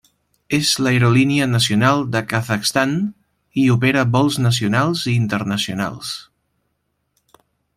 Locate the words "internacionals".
5.21-6.17